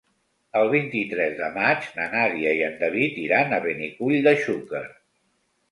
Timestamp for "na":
1.99-2.07